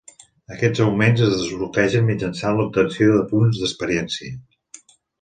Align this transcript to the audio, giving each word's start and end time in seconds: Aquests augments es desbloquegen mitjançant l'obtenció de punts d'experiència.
Aquests 0.53 0.81
augments 0.85 1.21
es 1.25 1.35
desbloquegen 1.35 2.09
mitjançant 2.09 2.59
l'obtenció 2.63 3.13
de 3.21 3.31
punts 3.35 3.63
d'experiència. 3.63 4.39